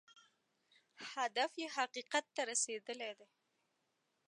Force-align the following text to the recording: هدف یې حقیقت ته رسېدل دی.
هدف 1.13 1.51
یې 1.61 1.67
حقیقت 1.77 2.25
ته 2.35 2.41
رسېدل 2.49 2.99
دی. 3.19 3.27